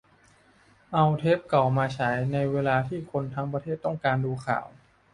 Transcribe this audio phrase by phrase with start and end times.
[0.93, 4.67] เอาเทปเก่ามาฉาย ในเวลาที่คนทั้งประเทศต้องการดูข่าว